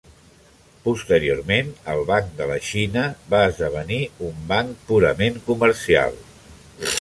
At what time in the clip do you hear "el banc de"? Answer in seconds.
1.93-2.47